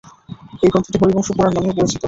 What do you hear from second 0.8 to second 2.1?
হরিবংশ পুরাণ নামেও পরিচিত।